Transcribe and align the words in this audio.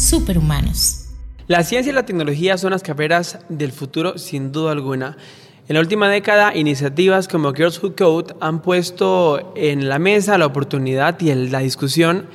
Superhumanos. 0.00 1.08
La 1.46 1.62
ciencia 1.62 1.90
y 1.90 1.94
la 1.94 2.06
tecnología 2.06 2.56
son 2.56 2.70
las 2.70 2.82
carreras 2.82 3.40
del 3.50 3.70
futuro 3.70 4.16
sin 4.16 4.50
duda 4.50 4.72
alguna. 4.72 5.18
En 5.68 5.74
la 5.74 5.80
última 5.80 6.08
década, 6.08 6.56
iniciativas 6.56 7.28
como 7.28 7.52
Girls 7.52 7.82
Who 7.82 7.94
Code 7.96 8.34
han 8.40 8.62
puesto 8.62 9.52
en 9.56 9.90
la 9.90 9.98
mesa 9.98 10.38
la 10.38 10.46
oportunidad 10.46 11.20
y 11.20 11.34
la 11.34 11.58
discusión 11.58 12.28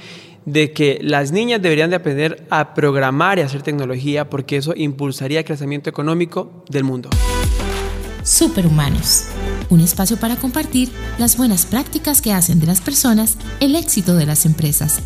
de 0.46 0.74
que 0.74 0.99
las 1.01 1.31
niñas 1.31 1.60
deberían 1.60 1.90
de 1.90 1.96
aprender 1.96 2.46
a 2.51 2.76
programar 2.76 3.40
y 3.40 3.42
hacer 3.42 3.63
tecnología 3.63 4.29
porque 4.29 4.58
eso 4.58 4.76
impulsaría 4.76 5.40
el 5.40 5.46
crecimiento 5.46 5.90
económico 5.90 6.63
del 6.70 6.84
mundo. 6.84 7.10
Superhumanos. 8.24 9.26
Un 9.72 9.79
espacio 9.79 10.18
para 10.18 10.36
compartir 10.36 10.92
las 11.18 11.36
buenas 11.36 11.66
prácticas 11.66 12.22
que 12.22 12.32
hacen 12.32 12.60
de 12.60 12.68
las 12.68 12.79
personas 12.79 13.40
el 13.60 13.76
éxito 13.76 14.16
de 14.16 14.28
las 14.28 14.46
empresas. 14.46 15.02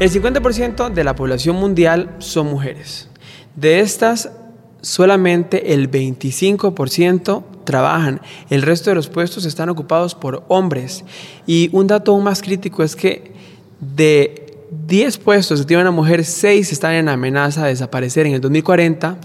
El 0.00 0.10
50% 0.10 0.92
de 0.92 1.04
la 1.04 1.14
población 1.14 1.54
mundial 1.54 2.16
son 2.18 2.48
mujeres. 2.48 3.08
De 3.54 3.78
estas, 3.78 4.28
solamente 4.80 5.72
el 5.72 5.88
25% 5.88 7.44
trabajan. 7.62 8.20
El 8.50 8.62
resto 8.62 8.90
de 8.90 8.96
los 8.96 9.08
puestos 9.08 9.44
están 9.44 9.68
ocupados 9.68 10.16
por 10.16 10.44
hombres. 10.48 11.04
Y 11.46 11.70
un 11.72 11.86
dato 11.86 12.10
aún 12.10 12.24
más 12.24 12.42
crítico 12.42 12.82
es 12.82 12.96
que 12.96 13.32
de 13.80 14.66
10 14.86 15.18
puestos 15.18 15.60
que 15.60 15.66
tiene 15.66 15.82
una 15.82 15.92
mujer, 15.92 16.24
6 16.24 16.72
están 16.72 16.94
en 16.94 17.08
amenaza 17.08 17.62
de 17.62 17.68
desaparecer 17.68 18.26
en 18.26 18.34
el 18.34 18.40
2040 18.40 19.16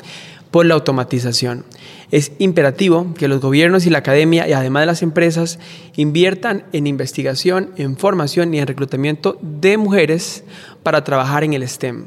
por 0.52 0.68
la 0.68 0.76
automatización. 0.76 1.66
Es 2.12 2.32
imperativo 2.40 3.14
que 3.14 3.28
los 3.28 3.40
gobiernos 3.40 3.86
y 3.86 3.90
la 3.90 4.00
academia 4.00 4.48
y 4.48 4.54
además 4.54 4.82
de 4.82 4.88
las 4.88 5.04
empresas 5.04 5.60
inviertan 5.96 6.64
en 6.74 6.88
investigación, 6.88 7.72
en 7.78 7.98
formación 7.98 8.54
y 8.54 8.60
en 8.60 8.68
reclutamiento 8.68 9.38
de 9.42 9.78
mujeres 9.78 10.44
para 10.82 11.04
trabajar 11.04 11.44
en 11.44 11.54
el 11.54 11.68
STEM. 11.68 12.06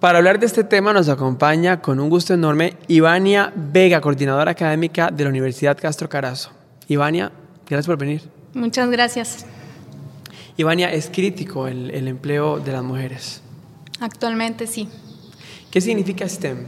Para 0.00 0.18
hablar 0.18 0.40
de 0.40 0.46
este 0.46 0.64
tema 0.64 0.92
nos 0.92 1.08
acompaña 1.08 1.80
con 1.80 2.00
un 2.00 2.10
gusto 2.10 2.34
enorme 2.34 2.74
Ivania 2.88 3.52
Vega, 3.54 4.00
coordinadora 4.00 4.50
académica 4.50 5.10
de 5.10 5.24
la 5.24 5.30
Universidad 5.30 5.78
Castro 5.80 6.08
Carazo. 6.08 6.50
Ivania, 6.88 7.32
gracias 7.68 7.86
por 7.86 7.96
venir. 7.96 8.22
Muchas 8.52 8.90
gracias. 8.90 9.46
Ivania, 10.56 10.92
es 10.92 11.08
crítico 11.08 11.68
el, 11.68 11.90
el 11.90 12.08
empleo 12.08 12.58
de 12.58 12.72
las 12.72 12.82
mujeres. 12.82 13.42
Actualmente 14.00 14.66
sí. 14.66 14.88
¿Qué 15.70 15.80
significa 15.80 16.28
STEM? 16.28 16.66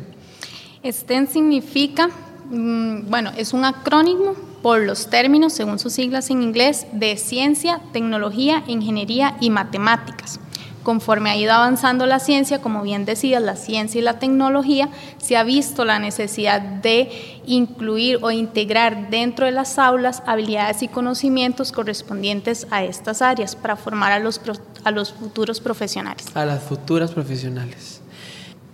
STEM 0.84 1.26
significa, 1.26 2.10
bueno, 2.50 3.30
es 3.36 3.52
un 3.52 3.64
acrónimo 3.64 4.34
por 4.62 4.80
los 4.80 5.08
términos, 5.08 5.52
según 5.52 5.78
sus 5.78 5.92
siglas 5.92 6.30
en 6.30 6.42
inglés, 6.42 6.86
de 6.92 7.16
ciencia, 7.16 7.80
tecnología, 7.92 8.64
ingeniería 8.66 9.36
y 9.40 9.50
matemáticas. 9.50 10.40
Conforme 10.82 11.28
ha 11.28 11.36
ido 11.36 11.52
avanzando 11.52 12.06
la 12.06 12.18
ciencia, 12.18 12.62
como 12.62 12.82
bien 12.82 13.04
decías, 13.04 13.42
la 13.42 13.56
ciencia 13.56 13.98
y 13.98 14.02
la 14.02 14.18
tecnología, 14.18 14.88
se 15.18 15.36
ha 15.36 15.44
visto 15.44 15.84
la 15.84 15.98
necesidad 15.98 16.62
de 16.62 17.10
incluir 17.46 18.18
o 18.22 18.30
integrar 18.30 19.10
dentro 19.10 19.44
de 19.44 19.52
las 19.52 19.78
aulas 19.78 20.22
habilidades 20.24 20.82
y 20.82 20.88
conocimientos 20.88 21.72
correspondientes 21.72 22.66
a 22.70 22.84
estas 22.84 23.20
áreas 23.20 23.54
para 23.54 23.76
formar 23.76 24.12
a 24.12 24.18
los, 24.18 24.40
a 24.82 24.90
los 24.90 25.12
futuros 25.12 25.60
profesionales. 25.60 26.26
A 26.34 26.46
las 26.46 26.62
futuras 26.62 27.10
profesionales. 27.10 28.00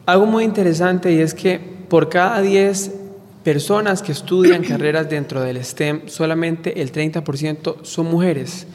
Algo 0.07 0.27
muy 0.27 0.45
interesante 0.45 1.13
y 1.13 1.19
es 1.19 1.35
que 1.35 1.59
por 1.59 2.11
cada 2.11 2.41
10 2.43 3.04
personas 3.45 4.03
que 4.03 4.13
estudian 4.13 4.65
carreras 4.65 5.09
dentro 5.09 5.43
del 5.43 5.63
STEM, 5.63 6.09
solamente 6.09 6.81
el 6.81 6.91
30% 6.91 7.85
son 7.85 8.07
mujeres. 8.07 8.67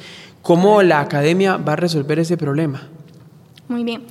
¿Cómo 0.42 0.82
la 0.84 1.02
academia 1.02 1.58
va 1.58 1.74
a 1.74 1.76
resolver 1.76 2.20
ese 2.20 2.38
problema? 2.38 2.88
Muy 3.68 3.84
bien. 3.84 4.04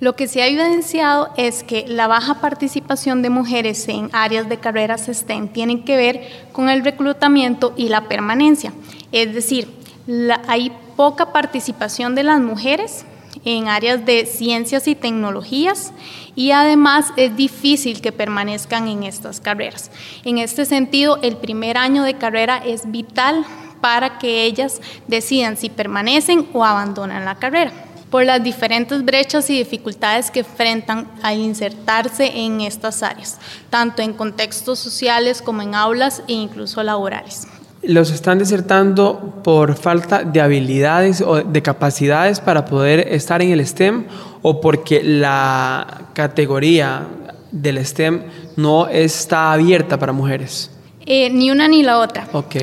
Lo 0.00 0.14
que 0.14 0.28
se 0.28 0.42
ha 0.42 0.46
evidenciado 0.46 1.30
es 1.36 1.62
que 1.62 1.86
la 1.86 2.08
baja 2.08 2.40
participación 2.40 3.22
de 3.22 3.30
mujeres 3.30 3.88
en 3.88 4.10
áreas 4.12 4.48
de 4.48 4.58
carreras 4.58 5.06
STEM 5.06 5.48
tiene 5.48 5.84
que 5.84 5.96
ver 5.96 6.22
con 6.52 6.68
el 6.68 6.84
reclutamiento 6.84 7.72
y 7.76 7.88
la 7.88 8.08
permanencia. 8.08 8.72
Es 9.12 9.34
decir, 9.34 9.68
hay 10.48 10.72
poca 10.96 11.32
participación 11.32 12.14
de 12.14 12.24
las 12.24 12.40
mujeres 12.40 13.04
en 13.44 13.68
áreas 13.68 14.04
de 14.04 14.26
ciencias 14.26 14.88
y 14.88 14.94
tecnologías 14.94 15.92
y 16.34 16.52
además 16.52 17.06
es 17.16 17.36
difícil 17.36 18.00
que 18.00 18.12
permanezcan 18.12 18.88
en 18.88 19.02
estas 19.02 19.40
carreras. 19.40 19.90
En 20.24 20.38
este 20.38 20.64
sentido, 20.64 21.18
el 21.22 21.36
primer 21.36 21.76
año 21.76 22.02
de 22.02 22.14
carrera 22.14 22.62
es 22.64 22.90
vital 22.90 23.44
para 23.80 24.18
que 24.18 24.44
ellas 24.44 24.80
decidan 25.08 25.56
si 25.56 25.68
permanecen 25.68 26.46
o 26.52 26.64
abandonan 26.64 27.24
la 27.24 27.34
carrera 27.36 27.72
por 28.10 28.26
las 28.26 28.44
diferentes 28.44 29.02
brechas 29.06 29.48
y 29.48 29.56
dificultades 29.56 30.30
que 30.30 30.40
enfrentan 30.40 31.10
al 31.22 31.38
insertarse 31.38 32.30
en 32.44 32.60
estas 32.60 33.02
áreas, 33.02 33.38
tanto 33.70 34.02
en 34.02 34.12
contextos 34.12 34.78
sociales 34.78 35.40
como 35.40 35.62
en 35.62 35.74
aulas 35.74 36.22
e 36.28 36.34
incluso 36.34 36.82
laborales 36.82 37.48
los 37.82 38.12
están 38.12 38.38
desertando 38.38 39.40
por 39.42 39.74
falta 39.74 40.22
de 40.22 40.40
habilidades 40.40 41.20
o 41.20 41.42
de 41.42 41.62
capacidades 41.62 42.40
para 42.40 42.64
poder 42.64 43.00
estar 43.08 43.42
en 43.42 43.50
el 43.50 43.66
STEM 43.66 44.04
o 44.42 44.60
porque 44.60 45.02
la 45.02 46.02
categoría 46.12 47.06
del 47.50 47.84
STEM 47.84 48.22
no 48.56 48.88
está 48.88 49.52
abierta 49.52 49.98
para 49.98 50.12
mujeres. 50.12 50.70
Eh, 51.04 51.30
ni 51.30 51.50
una 51.50 51.66
ni 51.66 51.82
la 51.82 51.98
otra. 51.98 52.28
Ok. 52.32 52.56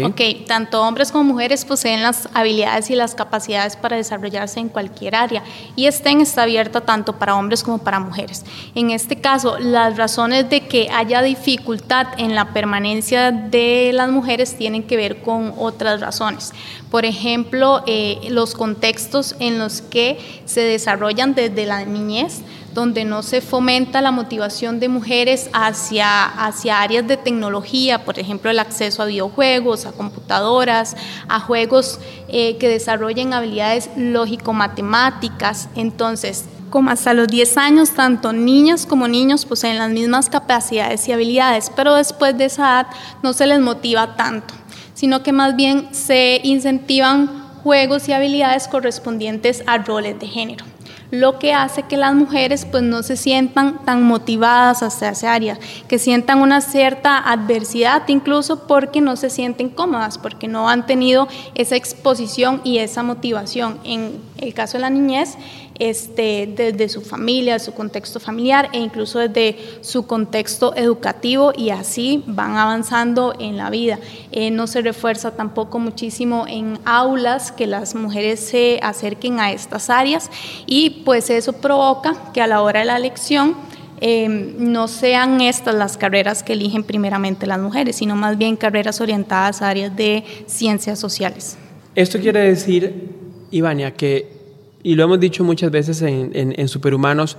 Tanto 0.48 0.82
hombres 0.82 1.12
como 1.12 1.26
mujeres 1.26 1.66
poseen 1.66 2.02
las 2.02 2.30
habilidades 2.34 2.90
y 2.90 2.96
las 2.96 3.14
capacidades 3.16 3.76
para 3.76 3.98
desarrollarse 3.98 4.60
en 4.60 4.70
cualquier 4.70 5.16
área 5.16 5.44
y 5.76 5.92
STEM 5.92 6.22
está 6.22 6.44
abierta 6.44 6.82
tanto 6.82 7.18
para 7.18 7.36
hombres 7.36 7.64
como 7.64 7.80
para 7.80 8.00
mujeres. 8.00 8.46
En 8.76 8.92
este 8.92 9.18
caso, 9.18 9.60
las 9.60 9.98
razones 9.98 10.50
de 10.50 10.62
que 10.62 10.90
haya 10.90 11.22
dificultad 11.22 12.08
en 12.18 12.36
la 12.36 12.54
permanencia 12.54 13.32
de 13.32 13.92
las 13.94 14.10
mujeres 14.10 14.56
tienen 14.58 14.84
que 14.84 14.96
ver 14.96 15.22
con 15.22 15.54
otras 15.58 16.00
razones. 16.00 16.54
Por 16.90 17.06
ejemplo, 17.06 17.84
eh, 17.88 18.20
los 18.30 18.54
contextos 18.54 19.36
en 19.40 19.60
los 19.60 19.82
que 19.82 20.18
se 20.46 20.62
desarrollan 20.62 21.36
desde 21.36 21.66
la 21.66 21.86
niñez 21.86 22.42
donde 22.74 23.04
no 23.04 23.24
se 23.24 23.42
fomenta 23.42 24.02
la 24.02 24.12
motivación 24.12 24.80
de 24.80 24.90
mujeres 24.90 25.50
hacia, 25.54 26.26
hacia 26.26 26.82
áreas 26.82 27.08
de 27.08 27.18
tecnología, 27.18 28.06
por 28.06 28.20
ejemplo, 28.20 28.52
el 28.52 28.60
acceso 28.60 29.02
a 29.02 29.06
videojuegos, 29.06 29.86
a 29.86 29.92
computadoras, 29.92 30.96
a 31.28 31.40
juegos 31.40 32.00
eh, 32.28 32.58
que 32.58 32.70
desarrollen 32.70 33.34
habilidades 33.34 33.90
lógico-matemáticas. 33.96 35.70
Entonces, 35.76 36.46
como 36.70 36.92
hasta 36.92 37.14
los 37.14 37.28
10 37.28 37.58
años, 37.58 37.92
tanto 37.92 38.32
niñas 38.32 38.86
como 38.86 39.08
niños 39.08 39.46
poseen 39.46 39.80
las 39.80 39.90
mismas 39.90 40.30
capacidades 40.30 41.08
y 41.08 41.12
habilidades, 41.12 41.72
pero 41.76 41.96
después 41.96 42.38
de 42.38 42.46
esa 42.46 42.64
edad 42.64 42.88
no 43.24 43.34
se 43.34 43.48
les 43.48 43.60
motiva 43.60 44.16
tanto, 44.16 44.54
sino 44.94 45.24
que 45.24 45.34
más 45.34 45.56
bien 45.56 45.90
se 45.92 46.40
incentivan 46.44 47.50
juegos 47.64 48.08
y 48.08 48.14
habilidades 48.14 48.68
correspondientes 48.68 49.64
a 49.66 49.80
roles 49.80 50.20
de 50.20 50.28
género 50.28 50.66
lo 51.12 51.40
que 51.40 51.54
hace 51.54 51.84
que 51.84 51.98
las 51.98 52.14
mujeres 52.14 52.66
pues 52.66 52.84
no 52.84 53.04
se 53.04 53.18
sientan 53.18 53.84
tan 53.86 54.04
motivadas 54.04 54.84
hacia 54.84 55.10
esa 55.10 55.34
área, 55.34 55.58
que 55.88 56.00
sientan 56.00 56.42
una 56.42 56.62
cierta 56.62 57.18
adversidad 57.18 58.04
incluso 58.08 58.68
porque 58.68 59.02
no 59.02 59.16
se 59.16 59.30
sienten 59.30 59.70
cómodas, 59.70 60.18
porque 60.18 60.48
no 60.48 60.70
han 60.70 60.86
tenido 60.86 61.28
esa 61.56 61.76
exposición 61.76 62.62
y 62.64 62.78
esa 62.80 63.04
motivación. 63.04 63.80
En 63.84 64.22
el 64.38 64.54
caso 64.54 64.78
de 64.78 64.82
la 64.82 64.90
niñez, 64.90 65.38
este, 65.80 66.48
desde 66.56 66.90
su 66.90 67.02
familia, 67.02 67.58
su 67.58 67.74
contexto 67.74 68.20
familiar 68.20 68.70
e 68.74 68.80
incluso 68.80 69.20
desde 69.20 69.58
su 69.82 70.06
contexto 70.06 70.76
educativo 70.76 71.54
y 71.56 71.70
así 71.70 72.24
van 72.28 72.58
avanzando 72.58 73.34
en 73.40 73.58
la 73.58 73.70
vida. 73.70 73.98
Eh, 74.32 74.52
no 74.52 74.68
se 74.68 74.82
refuerza 74.82 75.32
tampoco 75.32 75.80
muchísimo 75.80 76.46
en 76.48 76.80
aulas 76.86 77.52
que 77.52 77.66
las 77.66 77.96
mujeres 77.96 78.42
se 78.42 78.80
acerquen 78.84 79.40
a 79.40 79.52
estas 79.52 79.90
áreas 79.90 80.30
y 80.66 81.02
pues 81.06 81.30
eso 81.30 81.54
provoca 81.54 82.32
que 82.34 82.42
a 82.42 82.48
la 82.48 82.62
hora 82.62 82.82
de 82.82 82.86
la 82.86 82.98
elección 82.98 83.56
em, 84.02 84.56
no 84.72 84.88
sean 84.88 85.42
estas 85.42 85.76
las 85.76 85.98
carreras 85.98 86.44
que 86.44 86.54
eligen 86.54 86.84
primeramente 86.84 87.48
las 87.48 87.60
mujeres, 87.60 87.96
sino 87.96 88.16
más 88.16 88.38
bien 88.38 88.56
carreras 88.56 89.02
orientadas 89.02 89.62
a 89.62 89.70
áreas 89.70 89.96
de 89.96 90.24
ciencias 90.46 91.00
sociales. 91.00 91.58
Esto 91.96 92.20
quiere 92.20 92.40
decir, 92.42 93.10
Ivania, 93.52 93.94
que 93.94 94.39
y 94.84 94.96
lo 94.96 95.04
hemos 95.04 95.20
dicho 95.20 95.44
muchas 95.44 95.72
veces 95.72 96.02
en, 96.02 96.68
Superhumanos, 96.68 97.38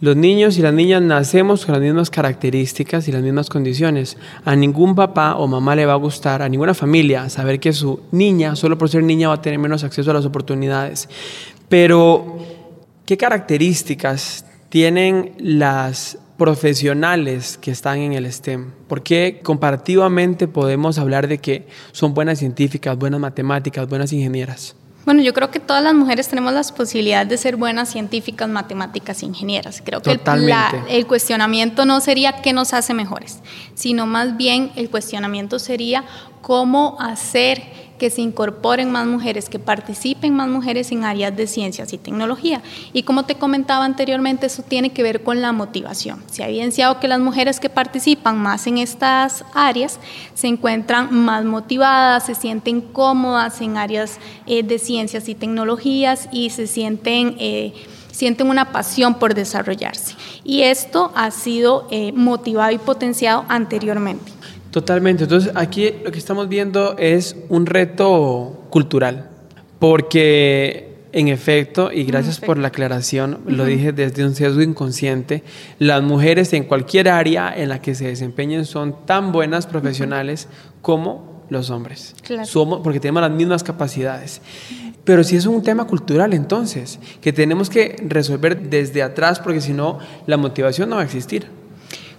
los 0.00 0.16
niños 0.16 0.58
y 0.58 0.62
las 0.62 0.74
niñas 0.74 1.00
nacemos 1.00 1.64
con 1.64 1.74
las 1.74 1.82
mismas 1.82 2.10
características 2.10 3.06
y 3.06 3.12
las 3.12 3.22
mismas 3.22 3.48
condiciones. 3.48 4.16
A 4.44 4.56
ningún 4.56 4.94
papá 4.94 5.36
o 5.36 5.46
mamá 5.46 5.76
le 5.76 5.86
va 5.86 5.92
a 5.92 5.96
gustar, 5.96 6.42
a 6.42 6.48
ninguna 6.48 6.74
familia, 6.74 7.28
saber 7.28 7.60
que 7.60 7.72
su 7.72 8.00
niña, 8.10 8.56
solo 8.56 8.76
por 8.76 8.88
ser 8.88 9.04
niña, 9.04 9.28
va 9.28 9.34
a 9.34 9.42
tener 9.42 9.60
menos 9.60 9.84
acceso 9.84 10.10
a 10.10 10.14
las 10.14 10.24
oportunidades. 10.24 11.08
Pero, 11.68 12.38
¿qué 13.06 13.16
características 13.16 14.44
tienen 14.70 15.34
las 15.38 16.18
profesionales 16.36 17.56
que 17.56 17.70
están 17.70 17.98
en 17.98 18.14
el 18.14 18.32
STEM? 18.32 18.72
¿Por 18.88 19.04
qué 19.04 19.40
comparativamente 19.44 20.48
podemos 20.48 20.98
hablar 20.98 21.28
de 21.28 21.38
que 21.38 21.68
son 21.92 22.12
buenas 22.12 22.40
científicas, 22.40 22.98
buenas 22.98 23.20
matemáticas, 23.20 23.88
buenas 23.88 24.12
ingenieras? 24.12 24.74
Bueno, 25.04 25.22
yo 25.22 25.34
creo 25.34 25.50
que 25.50 25.58
todas 25.58 25.82
las 25.82 25.94
mujeres 25.94 26.28
tenemos 26.28 26.52
las 26.52 26.70
posibilidades 26.70 27.28
de 27.28 27.36
ser 27.36 27.56
buenas 27.56 27.90
científicas, 27.90 28.48
matemáticas, 28.48 29.22
ingenieras. 29.22 29.82
Creo 29.84 30.00
que 30.00 30.12
el, 30.12 30.20
el, 30.88 31.06
cuestionamiento 31.06 31.84
no 31.84 32.00
sería 32.00 32.40
qué 32.40 32.52
nos 32.52 32.72
hace 32.72 32.94
mejores, 32.94 33.40
sino 33.74 34.06
más 34.06 34.36
bien 34.36 34.70
el 34.76 34.90
cuestionamiento 34.90 35.58
sería 35.58 36.04
cómo 36.40 36.96
hacer 37.00 37.81
que 38.02 38.10
se 38.10 38.20
incorporen 38.20 38.90
más 38.90 39.06
mujeres, 39.06 39.48
que 39.48 39.60
participen 39.60 40.34
más 40.34 40.48
mujeres 40.48 40.90
en 40.90 41.04
áreas 41.04 41.36
de 41.36 41.46
ciencias 41.46 41.92
y 41.92 41.98
tecnología. 41.98 42.60
Y 42.92 43.04
como 43.04 43.26
te 43.26 43.36
comentaba 43.36 43.84
anteriormente, 43.84 44.46
eso 44.46 44.64
tiene 44.64 44.90
que 44.90 45.04
ver 45.04 45.22
con 45.22 45.40
la 45.40 45.52
motivación. 45.52 46.20
Se 46.28 46.42
ha 46.42 46.48
evidenciado 46.48 46.98
que 46.98 47.06
las 47.06 47.20
mujeres 47.20 47.60
que 47.60 47.70
participan 47.70 48.42
más 48.42 48.66
en 48.66 48.78
estas 48.78 49.44
áreas 49.54 50.00
se 50.34 50.48
encuentran 50.48 51.14
más 51.14 51.44
motivadas, 51.44 52.26
se 52.26 52.34
sienten 52.34 52.80
cómodas 52.80 53.60
en 53.60 53.76
áreas 53.76 54.18
eh, 54.46 54.64
de 54.64 54.80
ciencias 54.80 55.28
y 55.28 55.36
tecnologías 55.36 56.28
y 56.32 56.50
se 56.50 56.66
sienten... 56.66 57.36
Eh, 57.38 57.72
sienten 58.10 58.50
una 58.50 58.72
pasión 58.72 59.14
por 59.14 59.34
desarrollarse. 59.34 60.14
Y 60.44 60.62
esto 60.62 61.12
ha 61.14 61.30
sido 61.30 61.88
eh, 61.90 62.12
motivado 62.12 62.70
y 62.70 62.76
potenciado 62.76 63.46
anteriormente. 63.48 64.30
Totalmente. 64.72 65.24
Entonces, 65.24 65.52
aquí 65.54 65.90
lo 66.02 66.10
que 66.10 66.18
estamos 66.18 66.48
viendo 66.48 66.96
es 66.98 67.36
un 67.50 67.66
reto 67.66 68.64
cultural, 68.70 69.28
porque 69.78 70.92
en 71.12 71.28
efecto, 71.28 71.92
y 71.92 72.04
gracias 72.04 72.40
por 72.40 72.56
la 72.56 72.68
aclaración, 72.68 73.40
lo 73.46 73.66
dije 73.66 73.92
desde 73.92 74.24
un 74.24 74.34
sesgo 74.34 74.62
inconsciente, 74.62 75.44
las 75.78 76.02
mujeres 76.02 76.54
en 76.54 76.64
cualquier 76.64 77.10
área 77.10 77.52
en 77.54 77.68
la 77.68 77.82
que 77.82 77.94
se 77.94 78.06
desempeñen 78.06 78.64
son 78.64 79.04
tan 79.04 79.30
buenas 79.30 79.66
profesionales 79.66 80.48
como 80.80 81.44
los 81.50 81.68
hombres. 81.68 82.14
Somos, 82.44 82.80
porque 82.80 82.98
tenemos 82.98 83.20
las 83.20 83.30
mismas 83.30 83.62
capacidades. 83.62 84.40
Pero 85.04 85.22
si 85.22 85.36
es 85.36 85.44
un 85.44 85.62
tema 85.62 85.86
cultural 85.86 86.32
entonces, 86.32 86.98
que 87.20 87.34
tenemos 87.34 87.68
que 87.68 87.96
resolver 88.08 88.70
desde 88.70 89.02
atrás, 89.02 89.38
porque 89.38 89.60
si 89.60 89.74
no, 89.74 89.98
la 90.26 90.38
motivación 90.38 90.88
no 90.88 90.96
va 90.96 91.02
a 91.02 91.04
existir. 91.04 91.46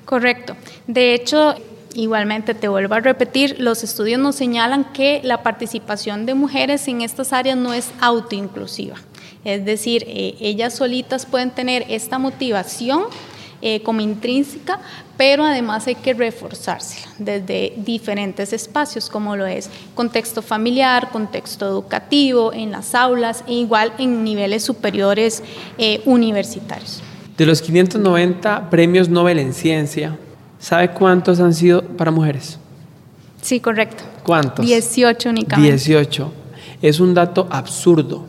Correcto. 0.06 0.56
De 0.86 1.16
hecho, 1.16 1.56
Igualmente, 1.95 2.56
te 2.56 2.68
vuelvo 2.68 2.95
a 2.95 3.00
repetir, 3.00 3.57
los 3.60 3.84
estudios 3.84 4.19
nos 4.19 4.36
señalan 4.36 4.92
que 4.94 5.22
la 5.24 5.44
participación 5.44 6.25
de 6.25 6.34
mujeres 6.34 6.88
en 6.88 7.01
estas 7.01 7.34
áreas 7.34 7.57
no 7.57 7.74
es 7.74 7.92
autoinclusiva. 8.01 8.95
Es 9.45 9.63
decir, 9.66 10.04
eh, 10.07 10.36
ellas 10.40 10.74
solitas 10.74 11.25
pueden 11.25 11.51
tener 11.51 11.86
esta 11.90 12.18
motivación 12.18 13.04
eh, 13.62 13.81
como 13.84 14.01
intrínseca, 14.01 14.80
pero 15.16 15.45
además 15.45 15.88
hay 15.88 15.95
que 15.95 16.13
reforzársela 16.13 17.07
desde 17.18 17.74
diferentes 17.78 18.51
espacios, 18.51 19.10
como 19.10 19.36
lo 19.36 19.46
es 19.46 19.69
contexto 19.96 20.42
familiar, 20.42 21.12
contexto 21.12 21.66
educativo, 21.66 22.51
en 22.51 22.72
las 22.72 22.94
aulas 22.96 23.44
e 23.48 23.54
igual 23.54 23.94
en 24.00 24.24
niveles 24.24 24.63
superiores 24.63 25.44
eh, 25.78 26.01
universitarios. 26.06 27.01
De 27.38 27.46
los 27.46 27.62
590 27.62 28.69
premios 28.69 29.07
Nobel 29.07 29.39
en 29.39 29.54
ciencia, 29.54 30.18
¿Sabe 30.63 30.92
cuántos 30.92 31.42
han 31.42 31.54
sido 31.54 31.81
para 31.81 32.10
mujeres? 32.10 32.57
Sí, 33.42 33.60
correcto. 33.60 34.06
¿Cuántos? 34.24 34.65
18 34.65 35.30
únicamente. 35.30 35.69
18. 35.69 36.31
Es 36.81 37.01
un 37.01 37.13
dato 37.13 37.50
absurdo, 37.51 38.25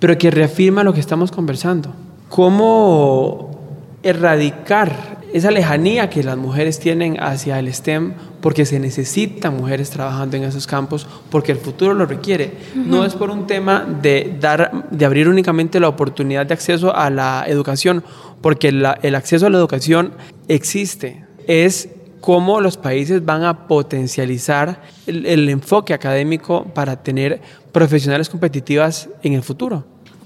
pero 0.00 0.18
que 0.18 0.32
reafirma 0.32 0.82
lo 0.82 0.92
que 0.92 0.98
estamos 0.98 1.30
conversando. 1.30 1.94
¿Cómo 2.28 3.60
erradicar 4.02 5.18
esa 5.32 5.52
lejanía 5.52 6.10
que 6.10 6.24
las 6.24 6.36
mujeres 6.36 6.80
tienen 6.80 7.22
hacia 7.22 7.60
el 7.60 7.72
STEM 7.72 8.14
porque 8.40 8.66
se 8.66 8.80
necesitan 8.80 9.56
mujeres 9.56 9.90
trabajando 9.90 10.36
en 10.36 10.42
esos 10.42 10.66
campos 10.66 11.06
porque 11.30 11.52
el 11.52 11.58
futuro 11.58 11.94
lo 11.94 12.06
requiere. 12.06 12.54
No 12.74 13.04
es 13.04 13.14
por 13.14 13.30
un 13.30 13.46
tema 13.46 13.86
de 14.02 14.36
dar 14.40 14.88
de 14.90 15.04
abrir 15.04 15.28
únicamente 15.28 15.78
la 15.78 15.88
oportunidad 15.88 16.44
de 16.44 16.54
acceso 16.54 16.92
a 16.96 17.08
la 17.08 17.44
educación, 17.46 18.02
porque 18.40 18.68
el 18.68 19.14
acceso 19.14 19.46
a 19.46 19.50
la 19.50 19.58
educación 19.58 20.14
existe 20.48 21.27
es 21.48 21.88
cómo 22.20 22.60
los 22.60 22.76
países 22.76 23.24
van 23.24 23.42
a 23.42 23.66
potencializar 23.66 24.82
el, 25.06 25.48
enfoque 25.48 25.94
académico 25.94 26.64
para 26.74 27.02
tener 27.02 27.40
profesionales 27.72 28.28
competitivas 28.28 29.08
en 29.22 29.32
el 29.32 29.42
futuro. 29.42 29.84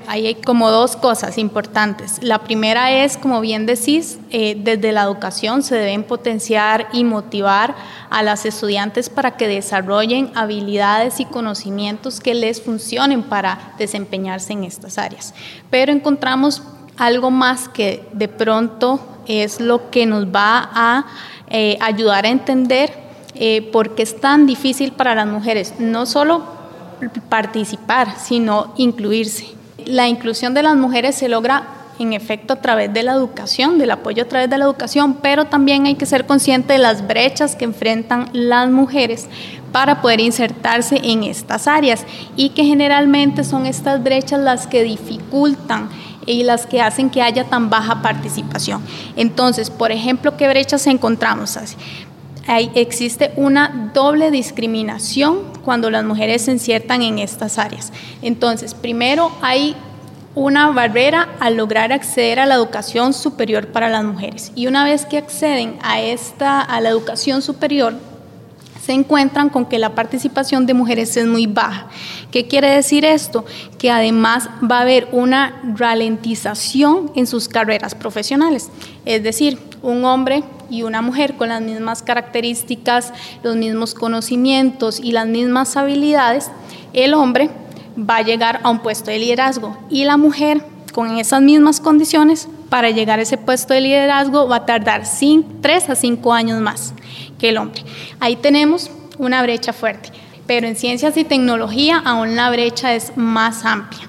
Hay 0.08 0.34
como 0.34 0.72
dos 0.72 0.96
cosas 0.96 1.38
importantes. 1.38 2.18
La 2.22 2.42
primera 2.42 3.04
es, 3.04 3.16
como 3.16 3.40
bien 3.40 3.66
decís, 3.66 4.18
eh, 4.30 4.56
desde 4.58 4.90
la 4.90 5.04
educación 5.04 5.62
se 5.62 5.76
deben 5.76 6.02
potenciar 6.02 6.88
y 6.92 7.04
motivar 7.04 7.76
a 8.10 8.24
las 8.24 8.44
estudiantes 8.44 9.08
para 9.08 9.36
que 9.36 9.46
desarrollen 9.46 10.32
habilidades 10.34 11.20
y 11.20 11.24
conocimientos 11.24 12.18
que 12.18 12.34
les 12.34 12.60
funcionen 12.60 13.22
para 13.22 13.74
desempeñarse 13.78 14.54
en 14.54 14.64
estas 14.64 14.98
áreas. 14.98 15.34
Pero 15.70 15.92
encontramos 15.92 16.64
algo 16.96 17.30
más 17.30 17.68
que 17.68 18.06
de 18.12 18.28
pronto 18.28 19.00
es 19.26 19.60
lo 19.60 19.90
que 19.90 20.06
nos 20.06 20.26
va 20.26 20.70
a 20.72 21.06
eh, 21.48 21.76
ayudar 21.80 22.26
a 22.26 22.28
entender 22.28 22.92
eh, 23.34 23.62
por 23.72 23.94
qué 23.94 24.02
es 24.02 24.20
tan 24.20 24.46
difícil 24.46 24.92
para 24.92 25.14
las 25.14 25.26
mujeres 25.26 25.74
no 25.78 26.06
solo 26.06 26.42
participar, 27.28 28.16
sino 28.18 28.72
incluirse. 28.76 29.46
La 29.84 30.08
inclusión 30.08 30.54
de 30.54 30.62
las 30.62 30.76
mujeres 30.76 31.16
se 31.16 31.28
logra 31.28 31.64
en 31.98 32.12
efecto 32.12 32.54
a 32.54 32.56
través 32.56 32.92
de 32.92 33.02
la 33.02 33.12
educación, 33.12 33.78
del 33.78 33.90
apoyo 33.90 34.24
a 34.24 34.28
través 34.28 34.48
de 34.50 34.58
la 34.58 34.64
educación, 34.64 35.14
pero 35.14 35.46
también 35.46 35.86
hay 35.86 35.94
que 35.94 36.06
ser 36.06 36.26
consciente 36.26 36.74
de 36.74 36.78
las 36.78 37.06
brechas 37.06 37.56
que 37.56 37.64
enfrentan 37.64 38.28
las 38.32 38.70
mujeres 38.70 39.28
para 39.72 40.02
poder 40.02 40.20
insertarse 40.20 41.00
en 41.02 41.24
estas 41.24 41.66
áreas 41.66 42.04
y 42.36 42.50
que 42.50 42.64
generalmente 42.64 43.44
son 43.44 43.66
estas 43.66 44.02
brechas 44.02 44.40
las 44.40 44.66
que 44.66 44.82
dificultan 44.82 45.88
y 46.26 46.44
las 46.44 46.66
que 46.66 46.80
hacen 46.80 47.10
que 47.10 47.22
haya 47.22 47.44
tan 47.44 47.70
baja 47.70 48.02
participación. 48.02 48.82
Entonces, 49.16 49.70
por 49.70 49.92
ejemplo, 49.92 50.36
¿qué 50.36 50.48
brechas 50.48 50.86
encontramos? 50.86 51.58
Hay, 52.46 52.70
existe 52.74 53.32
una 53.36 53.90
doble 53.94 54.30
discriminación 54.30 55.40
cuando 55.64 55.90
las 55.90 56.04
mujeres 56.04 56.42
se 56.42 56.52
insertan 56.52 57.02
en 57.02 57.18
estas 57.18 57.58
áreas. 57.58 57.92
Entonces, 58.20 58.74
primero 58.74 59.30
hay 59.42 59.76
una 60.34 60.70
barrera 60.70 61.28
al 61.40 61.56
lograr 61.56 61.92
acceder 61.92 62.40
a 62.40 62.46
la 62.46 62.54
educación 62.54 63.12
superior 63.12 63.68
para 63.68 63.88
las 63.88 64.02
mujeres. 64.02 64.50
Y 64.54 64.66
una 64.66 64.84
vez 64.84 65.04
que 65.04 65.18
acceden 65.18 65.78
a, 65.82 66.00
esta, 66.00 66.60
a 66.60 66.80
la 66.80 66.88
educación 66.88 67.42
superior, 67.42 67.94
se 68.84 68.92
encuentran 68.92 69.48
con 69.48 69.66
que 69.66 69.78
la 69.78 69.94
participación 69.94 70.66
de 70.66 70.74
mujeres 70.74 71.16
es 71.16 71.26
muy 71.26 71.46
baja. 71.46 71.86
¿Qué 72.32 72.48
quiere 72.48 72.68
decir 72.68 73.04
esto? 73.04 73.44
Que 73.78 73.92
además 73.92 74.48
va 74.68 74.78
a 74.78 74.82
haber 74.82 75.08
una 75.12 75.60
ralentización 75.76 77.12
en 77.14 77.28
sus 77.28 77.48
carreras 77.48 77.94
profesionales. 77.94 78.70
Es 79.04 79.22
decir, 79.22 79.58
un 79.82 80.04
hombre 80.04 80.42
y 80.68 80.82
una 80.82 81.00
mujer 81.00 81.34
con 81.34 81.50
las 81.50 81.60
mismas 81.60 82.02
características, 82.02 83.12
los 83.44 83.54
mismos 83.54 83.94
conocimientos 83.94 84.98
y 84.98 85.12
las 85.12 85.28
mismas 85.28 85.76
habilidades, 85.76 86.50
el 86.92 87.14
hombre 87.14 87.50
va 87.96 88.16
a 88.16 88.22
llegar 88.22 88.60
a 88.64 88.70
un 88.70 88.80
puesto 88.80 89.12
de 89.12 89.18
liderazgo 89.20 89.76
y 89.90 90.04
la 90.04 90.16
mujer 90.16 90.64
con 90.92 91.18
esas 91.18 91.40
mismas 91.40 91.78
condiciones 91.78 92.48
para 92.68 92.90
llegar 92.90 93.20
a 93.20 93.22
ese 93.22 93.38
puesto 93.38 93.74
de 93.74 93.82
liderazgo 93.82 94.48
va 94.48 94.56
a 94.56 94.66
tardar 94.66 95.04
3 95.04 95.90
a 95.90 95.94
5 95.94 96.32
años 96.32 96.60
más 96.60 96.94
el 97.48 97.58
hombre. 97.58 97.82
Ahí 98.20 98.36
tenemos 98.36 98.90
una 99.18 99.42
brecha 99.42 99.72
fuerte, 99.72 100.10
pero 100.46 100.66
en 100.66 100.76
ciencias 100.76 101.16
y 101.16 101.24
tecnología 101.24 102.02
aún 102.04 102.36
la 102.36 102.50
brecha 102.50 102.94
es 102.94 103.16
más 103.16 103.64
amplia. 103.64 104.08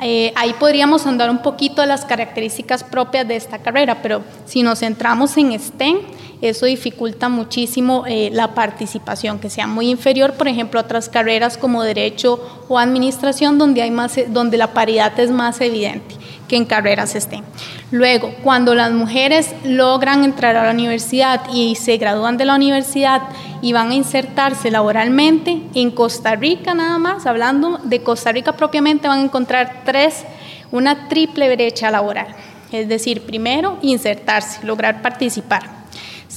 Eh, 0.00 0.32
ahí 0.36 0.54
podríamos 0.58 1.06
andar 1.06 1.28
un 1.28 1.42
poquito 1.42 1.80
de 1.80 1.88
las 1.88 2.04
características 2.04 2.84
propias 2.84 3.26
de 3.26 3.36
esta 3.36 3.58
carrera, 3.58 4.00
pero 4.00 4.22
si 4.46 4.62
nos 4.62 4.78
centramos 4.78 5.36
en 5.36 5.58
STEM, 5.58 5.98
eso 6.40 6.66
dificulta 6.66 7.28
muchísimo 7.28 8.04
eh, 8.06 8.30
la 8.32 8.54
participación, 8.54 9.40
que 9.40 9.50
sea 9.50 9.66
muy 9.66 9.90
inferior, 9.90 10.34
por 10.34 10.46
ejemplo, 10.46 10.78
a 10.78 10.84
otras 10.84 11.08
carreras 11.08 11.58
como 11.58 11.82
derecho 11.82 12.40
o 12.68 12.78
administración, 12.78 13.58
donde, 13.58 13.82
hay 13.82 13.90
más, 13.90 14.14
donde 14.28 14.56
la 14.56 14.72
paridad 14.72 15.18
es 15.18 15.30
más 15.30 15.60
evidente 15.60 16.14
que 16.46 16.56
en 16.56 16.64
carreras 16.64 17.12
STEM. 17.12 17.44
Luego, 17.90 18.32
cuando 18.42 18.74
las 18.74 18.92
mujeres 18.92 19.54
logran 19.64 20.24
entrar 20.24 20.56
a 20.56 20.64
la 20.64 20.70
universidad 20.70 21.42
y 21.52 21.74
se 21.74 21.96
gradúan 21.98 22.36
de 22.36 22.44
la 22.46 22.54
universidad 22.54 23.22
y 23.60 23.72
van 23.72 23.90
a 23.90 23.94
insertarse 23.94 24.70
laboralmente, 24.70 25.60
en 25.74 25.90
Costa 25.90 26.36
Rica 26.36 26.74
nada 26.74 26.98
más, 26.98 27.26
hablando 27.26 27.78
de 27.84 28.02
Costa 28.02 28.32
Rica 28.32 28.52
propiamente, 28.52 29.08
van 29.08 29.20
a 29.20 29.24
encontrar 29.24 29.82
tres, 29.84 30.24
una 30.70 31.08
triple 31.08 31.54
brecha 31.54 31.90
laboral. 31.90 32.28
Es 32.72 32.88
decir, 32.88 33.22
primero, 33.22 33.78
insertarse, 33.82 34.64
lograr 34.64 35.02
participar. 35.02 35.77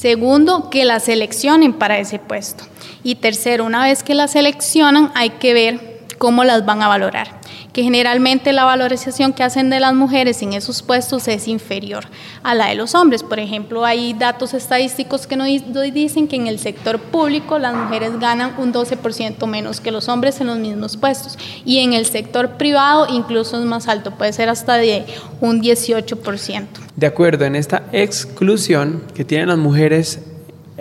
Segundo, 0.02 0.72
que 0.72 0.84
la 0.84 1.00
seleccionen 1.00 1.74
para 1.74 2.00
ese 2.00 2.18
puesto. 2.18 2.64
Y 3.04 3.18
tercero, 3.18 3.66
una 3.66 3.84
vez 3.84 4.02
que 4.02 4.16
la 4.16 4.28
seleccionan, 4.28 5.12
hay 5.14 5.30
que 5.30 5.54
ver 5.54 5.91
cómo 6.22 6.44
las 6.44 6.68
van 6.68 6.84
a 6.84 6.88
valorar 6.88 7.42
que 7.74 7.82
generalmente 7.82 8.54
la 8.54 8.64
valorización 8.64 9.34
que 9.34 9.42
hacen 9.42 9.72
de 9.72 9.80
las 9.80 9.96
mujeres 9.96 10.44
en 10.44 10.54
esos 10.54 10.84
puestos 10.84 11.28
es 11.28 11.48
inferior 11.48 12.04
a 12.44 12.54
la 12.54 12.68
de 12.68 12.76
los 12.76 12.94
hombres. 12.94 13.24
Por 13.24 13.40
ejemplo, 13.40 13.86
hay 13.86 14.14
datos 14.14 14.54
estadísticos 14.54 15.26
que 15.26 15.36
nos 15.36 15.48
dicen 15.94 16.28
que 16.28 16.36
en 16.36 16.46
el 16.46 16.60
sector 16.60 17.00
público 17.00 17.58
las 17.58 17.74
mujeres 17.74 18.20
ganan 18.20 18.54
un 18.60 18.72
12% 18.72 19.48
menos 19.48 19.82
que 19.82 19.90
los 19.90 20.10
hombres 20.10 20.40
en 20.42 20.48
los 20.48 20.60
mismos 20.60 20.96
puestos 20.96 21.40
y 21.66 21.80
en 21.80 21.94
el 21.94 22.06
sector 22.06 22.52
privado 22.58 23.08
incluso 23.10 23.60
es 23.60 23.66
más 23.66 23.88
alto, 23.88 24.12
puede 24.12 24.32
ser 24.32 24.50
hasta 24.50 24.78
de 24.78 25.06
un 25.40 25.60
18%. 25.60 26.66
De 26.96 27.08
acuerdo, 27.08 27.46
en 27.46 27.56
esta 27.56 27.82
exclusión 27.94 29.02
que 29.16 29.26
tienen 29.26 29.48
las 29.48 29.58
mujeres 29.58 30.20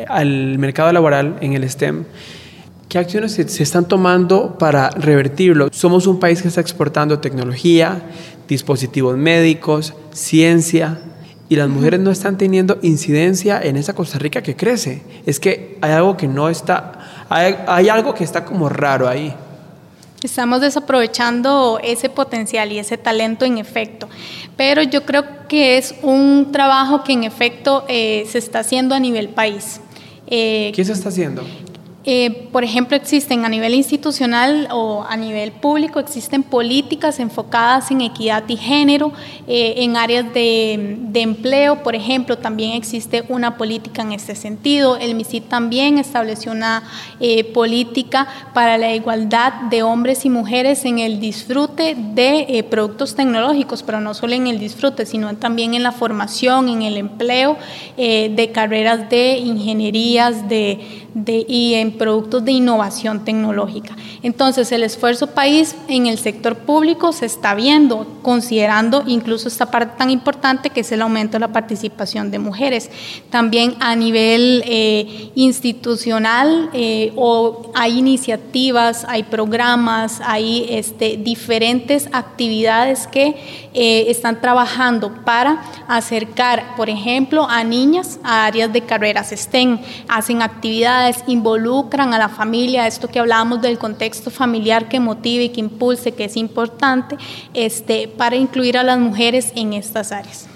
al 0.06 0.58
mercado 0.58 0.92
laboral 0.92 1.38
en 1.40 1.54
el 1.54 1.68
STEM, 1.70 2.04
¿Qué 2.90 2.98
acciones 2.98 3.34
se, 3.34 3.42
están 3.62 3.86
tomando 3.86 4.58
para 4.58 4.90
revertirlo? 4.90 5.68
Somos 5.70 6.08
un 6.08 6.18
país 6.18 6.42
que 6.42 6.48
está 6.48 6.60
exportando 6.60 7.20
tecnología, 7.20 8.02
dispositivos 8.48 9.16
médicos, 9.16 9.94
ciencia, 10.12 10.98
y 11.48 11.54
las 11.54 11.68
mujeres 11.68 12.00
no 12.00 12.10
están 12.10 12.36
teniendo 12.36 12.80
incidencia 12.82 13.62
en 13.62 13.76
esa 13.76 13.94
Costa 13.94 14.18
Rica 14.18 14.42
que 14.42 14.56
crece. 14.56 15.04
Es 15.24 15.38
que 15.38 15.78
hay 15.80 15.92
algo 15.92 16.16
que 16.16 16.26
no 16.26 16.48
está, 16.48 17.26
hay, 17.28 17.54
hay 17.68 17.88
algo 17.88 18.12
que 18.12 18.24
está 18.24 18.44
como 18.44 18.68
raro 18.68 19.08
ahí. 19.08 19.32
Estamos 20.24 20.60
desaprovechando 20.60 21.78
ese 21.84 22.08
potencial 22.08 22.72
y 22.72 22.80
ese 22.80 22.98
talento 22.98 23.44
en 23.44 23.58
efecto, 23.58 24.08
pero 24.56 24.82
yo 24.82 25.06
creo 25.06 25.46
que 25.46 25.78
es 25.78 25.94
un 26.02 26.48
trabajo 26.50 27.04
que 27.04 27.12
en 27.12 27.22
efecto 27.22 27.84
eh, 27.86 28.26
se 28.28 28.38
está 28.38 28.58
haciendo 28.58 28.96
a 28.96 28.98
nivel 28.98 29.28
país. 29.28 29.80
Eh, 30.26 30.72
¿Qué 30.74 30.84
se 30.84 30.92
está 30.92 31.10
haciendo? 31.10 31.44
Eh, 32.04 32.48
por 32.50 32.64
ejemplo, 32.64 32.96
existen 32.96 33.44
a 33.44 33.50
nivel 33.50 33.74
institucional 33.74 34.68
o 34.70 35.04
a 35.06 35.18
nivel 35.18 35.52
público, 35.52 36.00
existen 36.00 36.42
políticas 36.42 37.20
enfocadas 37.20 37.90
en 37.90 38.00
equidad 38.00 38.42
y 38.48 38.56
género, 38.56 39.12
eh, 39.46 39.74
en 39.78 39.98
áreas 39.98 40.32
de, 40.32 40.96
empleo, 41.12 41.82
por 41.82 41.94
ejemplo, 41.94 42.38
también 42.38 42.72
existe 42.72 43.24
una 43.28 43.58
política 43.58 44.00
en 44.00 44.12
este 44.12 44.34
sentido. 44.34 44.96
El 44.96 45.14
MISID 45.14 45.42
también 45.42 45.98
estableció 45.98 46.52
una 46.52 46.84
eh, 47.20 47.44
política 47.44 48.26
para 48.54 48.78
la 48.78 48.94
igualdad 48.94 49.52
de 49.68 49.82
hombres 49.82 50.24
y 50.24 50.30
mujeres 50.30 50.86
en 50.86 51.00
el 51.00 51.20
disfrute 51.20 51.94
de 51.94 52.64
productos 52.70 53.14
tecnológicos, 53.14 53.82
pero 53.82 54.00
no 54.00 54.14
solo 54.14 54.32
en 54.32 54.46
el 54.46 54.58
disfrute, 54.58 55.04
sino 55.04 55.36
también 55.36 55.74
en 55.74 55.82
la 55.82 55.92
formación, 55.92 56.70
en 56.70 56.82
el 56.82 56.96
empleo 56.96 57.58
de 57.96 58.50
carreras 58.54 59.10
de 59.10 59.36
ingenierías, 59.36 60.48
de 60.48 61.09
y 61.26 61.74
en 61.74 61.92
productos 61.92 62.44
de 62.44 62.52
innovación 62.52 63.24
tecnológica. 63.24 63.96
Entonces, 64.22 64.70
el 64.72 64.82
esfuerzo 64.82 65.28
país 65.28 65.74
en 65.88 66.06
el 66.06 66.18
sector 66.18 66.56
público 66.56 67.12
se 67.12 67.26
está 67.26 67.54
viendo, 67.54 68.06
considerando 68.22 69.02
incluso 69.06 69.48
esta 69.48 69.70
parte 69.70 69.96
tan 69.98 70.10
importante 70.10 70.70
que 70.70 70.80
es 70.80 70.92
el 70.92 71.02
aumento 71.02 71.32
de 71.32 71.40
la 71.40 71.52
participación 71.52 72.30
de 72.30 72.38
mujeres. 72.38 72.90
También 73.30 73.74
a 73.80 73.96
nivel 73.96 74.62
eh, 74.66 75.30
institucional, 75.34 76.70
eh, 76.72 77.12
o 77.16 77.70
hay 77.74 77.98
iniciativas, 77.98 79.04
hay 79.08 79.22
programas, 79.24 80.20
hay 80.24 80.66
este, 80.68 81.16
diferentes 81.16 82.08
actividades 82.12 83.06
que 83.06 83.36
eh, 83.72 84.06
están 84.08 84.40
trabajando 84.40 85.24
para 85.24 85.62
acercar, 85.88 86.76
por 86.76 86.90
ejemplo, 86.90 87.46
a 87.48 87.64
niñas 87.64 88.18
a 88.22 88.46
áreas 88.46 88.72
de 88.72 88.82
carreras 88.82 89.30
STEM, 89.30 89.78
hacen 90.08 90.42
actividades, 90.42 90.99
involucran 91.26 92.14
a 92.14 92.18
la 92.18 92.28
familia, 92.28 92.86
esto 92.86 93.08
que 93.08 93.18
hablábamos 93.18 93.62
del 93.62 93.78
contexto 93.78 94.30
familiar 94.30 94.88
que 94.88 95.00
motive 95.00 95.44
y 95.44 95.48
que 95.50 95.60
impulse, 95.60 96.12
que 96.12 96.24
es 96.24 96.36
importante, 96.36 97.16
este, 97.54 98.08
para 98.08 98.36
incluir 98.36 98.76
a 98.76 98.82
las 98.82 98.98
mujeres 98.98 99.52
en 99.54 99.72
estas 99.72 100.12
áreas. 100.12 100.46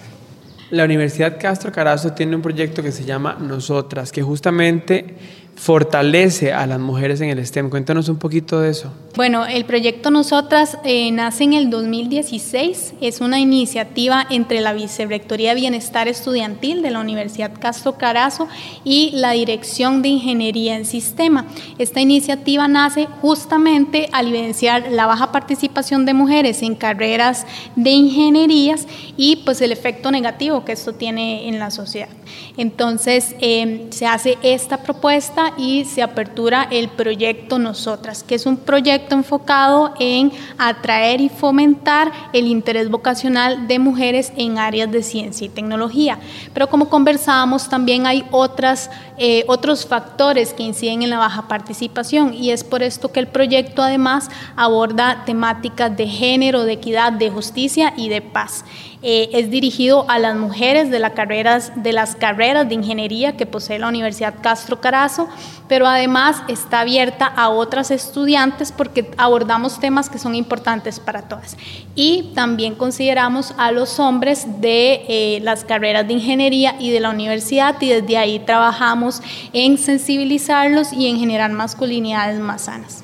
La 0.70 0.84
Universidad 0.84 1.38
Castro 1.38 1.70
Carazo 1.70 2.12
tiene 2.12 2.34
un 2.34 2.42
proyecto 2.42 2.82
que 2.82 2.90
se 2.90 3.04
llama 3.04 3.36
Nosotras, 3.40 4.10
que 4.10 4.22
justamente 4.22 5.16
fortalece 5.54 6.52
a 6.52 6.66
las 6.66 6.80
mujeres 6.80 7.20
en 7.20 7.30
el 7.30 7.44
STEM. 7.46 7.70
Cuéntanos 7.70 8.08
un 8.08 8.16
poquito 8.16 8.60
de 8.60 8.70
eso. 8.70 8.92
Bueno, 9.16 9.46
el 9.46 9.64
proyecto 9.64 10.10
Nosotras 10.10 10.76
eh, 10.82 11.12
nace 11.12 11.44
en 11.44 11.52
el 11.52 11.70
2016. 11.70 12.94
Es 13.00 13.20
una 13.20 13.38
iniciativa 13.38 14.26
entre 14.28 14.60
la 14.60 14.72
Vicerrectoría 14.72 15.50
de 15.50 15.60
Bienestar 15.60 16.08
Estudiantil 16.08 16.82
de 16.82 16.90
la 16.90 16.98
Universidad 16.98 17.52
Castro 17.56 17.96
Carazo 17.96 18.48
y 18.82 19.12
la 19.12 19.30
Dirección 19.30 20.02
de 20.02 20.08
Ingeniería 20.08 20.74
en 20.74 20.84
Sistema. 20.84 21.46
Esta 21.78 22.00
iniciativa 22.00 22.66
nace 22.66 23.06
justamente 23.22 24.08
al 24.10 24.30
evidenciar 24.30 24.90
la 24.90 25.06
baja 25.06 25.30
participación 25.30 26.06
de 26.06 26.14
mujeres 26.14 26.60
en 26.62 26.74
carreras 26.74 27.46
de 27.76 27.90
ingenierías 27.90 28.88
y 29.16 29.36
pues 29.44 29.60
el 29.60 29.70
efecto 29.70 30.10
negativo 30.10 30.64
que 30.64 30.72
esto 30.72 30.92
tiene 30.92 31.48
en 31.48 31.60
la 31.60 31.70
sociedad. 31.70 32.08
Entonces 32.56 33.36
eh, 33.40 33.86
se 33.90 34.06
hace 34.06 34.38
esta 34.42 34.78
propuesta 34.78 35.52
y 35.56 35.84
se 35.84 36.02
apertura 36.02 36.66
el 36.68 36.88
proyecto 36.88 37.60
Nosotras, 37.60 38.24
que 38.24 38.34
es 38.34 38.44
un 38.44 38.56
proyecto 38.56 39.03
enfocado 39.12 39.92
en 39.98 40.32
atraer 40.56 41.20
y 41.20 41.28
fomentar 41.28 42.12
el 42.32 42.46
interés 42.46 42.90
vocacional 42.90 43.68
de 43.68 43.78
mujeres 43.78 44.32
en 44.36 44.58
áreas 44.58 44.90
de 44.90 45.02
ciencia 45.02 45.46
y 45.46 45.50
tecnología. 45.50 46.18
Pero 46.52 46.68
como 46.68 46.88
conversábamos, 46.88 47.68
también 47.68 48.06
hay 48.06 48.24
otras, 48.30 48.90
eh, 49.18 49.44
otros 49.48 49.86
factores 49.86 50.54
que 50.54 50.62
inciden 50.62 51.02
en 51.02 51.10
la 51.10 51.18
baja 51.18 51.48
participación 51.48 52.34
y 52.34 52.50
es 52.50 52.64
por 52.64 52.82
esto 52.82 53.12
que 53.12 53.20
el 53.20 53.26
proyecto 53.26 53.82
además 53.82 54.30
aborda 54.56 55.24
temáticas 55.26 55.96
de 55.96 56.06
género, 56.06 56.64
de 56.64 56.72
equidad, 56.72 57.12
de 57.12 57.30
justicia 57.30 57.92
y 57.96 58.08
de 58.08 58.22
paz. 58.22 58.64
Eh, 59.06 59.28
es 59.38 59.50
dirigido 59.50 60.06
a 60.08 60.18
las 60.18 60.34
mujeres 60.34 60.90
de, 60.90 60.98
carreras, 61.12 61.72
de 61.76 61.92
las 61.92 62.16
carreras 62.16 62.66
de 62.66 62.74
ingeniería 62.74 63.36
que 63.36 63.44
posee 63.44 63.78
la 63.78 63.88
Universidad 63.88 64.32
Castro 64.40 64.80
Carazo, 64.80 65.28
pero 65.68 65.86
además 65.86 66.42
está 66.48 66.80
abierta 66.80 67.26
a 67.26 67.50
otras 67.50 67.90
estudiantes 67.90 68.72
porque 68.72 69.10
abordamos 69.18 69.78
temas 69.78 70.08
que 70.08 70.18
son 70.18 70.34
importantes 70.34 71.00
para 71.00 71.28
todas. 71.28 71.58
Y 71.94 72.32
también 72.34 72.76
consideramos 72.76 73.52
a 73.58 73.72
los 73.72 74.00
hombres 74.00 74.46
de 74.62 75.04
eh, 75.06 75.40
las 75.42 75.66
carreras 75.66 76.08
de 76.08 76.14
ingeniería 76.14 76.76
y 76.80 76.90
de 76.90 77.00
la 77.00 77.10
universidad 77.10 77.76
y 77.82 77.90
desde 77.90 78.16
ahí 78.16 78.38
trabajamos 78.38 79.20
en 79.52 79.76
sensibilizarlos 79.76 80.94
y 80.94 81.08
en 81.08 81.18
generar 81.18 81.52
masculinidades 81.52 82.40
más 82.40 82.62
sanas. 82.62 83.03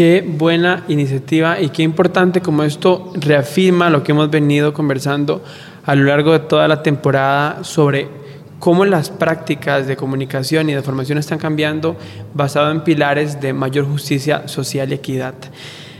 Qué 0.00 0.24
buena 0.26 0.84
iniciativa 0.88 1.60
y 1.60 1.68
qué 1.68 1.82
importante 1.82 2.40
como 2.40 2.62
esto 2.62 3.12
reafirma 3.16 3.90
lo 3.90 4.02
que 4.02 4.12
hemos 4.12 4.30
venido 4.30 4.72
conversando 4.72 5.44
a 5.84 5.94
lo 5.94 6.04
largo 6.04 6.32
de 6.32 6.38
toda 6.38 6.66
la 6.68 6.82
temporada 6.82 7.62
sobre 7.64 8.08
cómo 8.58 8.86
las 8.86 9.10
prácticas 9.10 9.86
de 9.86 9.96
comunicación 9.96 10.70
y 10.70 10.72
de 10.72 10.80
formación 10.80 11.18
están 11.18 11.38
cambiando 11.38 11.98
basado 12.32 12.70
en 12.70 12.82
pilares 12.82 13.42
de 13.42 13.52
mayor 13.52 13.84
justicia 13.84 14.48
social 14.48 14.90
y 14.90 14.94
equidad. 14.94 15.34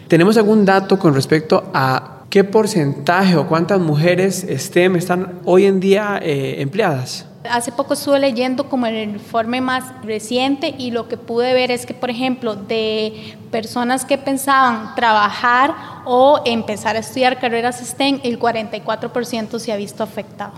¿Tenemos 0.09 0.39
algún 0.39 0.65
dato 0.65 0.99
con 0.99 1.13
respecto 1.13 1.71
a 1.75 2.23
qué 2.31 2.43
porcentaje 2.43 3.37
o 3.37 3.47
cuántas 3.49 3.81
mujeres 3.81 4.47
STEM 4.49 4.97
están 4.97 5.41
hoy 5.45 5.67
en 5.67 5.79
día 5.79 6.19
eh, 6.23 6.63
empleadas? 6.63 7.30
Hace 7.49 7.73
poco 7.73 7.95
estuve 7.95 8.21
leyendo 8.21 8.69
como 8.69 8.85
el 8.85 8.97
informe 9.15 9.63
más 9.63 9.85
reciente 10.03 10.75
y 10.77 10.91
lo 10.91 11.09
que 11.09 11.17
pude 11.17 11.55
ver 11.55 11.71
es 11.71 11.87
que, 11.87 11.95
por 11.95 12.11
ejemplo, 12.11 12.55
de 12.55 13.35
personas 13.51 14.05
que 14.05 14.19
pensaban 14.19 14.95
trabajar 14.95 15.75
o 16.05 16.43
empezar 16.45 16.97
a 16.97 16.99
estudiar 16.99 17.41
carreras 17.41 17.81
STEM, 17.81 18.21
el 18.25 18.39
44% 18.39 19.59
se 19.59 19.73
ha 19.73 19.77
visto 19.77 20.03
afectado. 20.03 20.53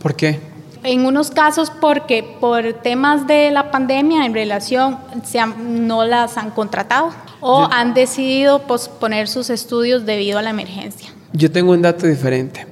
¿Por 0.00 0.14
qué? 0.14 0.40
En 0.82 1.04
unos 1.04 1.30
casos 1.30 1.70
porque 1.70 2.22
por 2.22 2.72
temas 2.72 3.26
de 3.26 3.50
la 3.50 3.70
pandemia 3.70 4.24
en 4.24 4.32
relación 4.32 4.96
se 5.24 5.44
no 5.44 6.04
las 6.04 6.38
han 6.38 6.52
contratado 6.52 7.10
o 7.40 7.68
han 7.70 7.92
decidido 7.92 8.62
posponer 8.62 9.28
sus 9.28 9.50
estudios 9.50 10.06
debido 10.06 10.38
a 10.38 10.42
la 10.42 10.50
emergencia. 10.50 11.10
Yo 11.32 11.50
tengo 11.50 11.72
un 11.72 11.82
dato 11.82 12.06
diferente. 12.06 12.66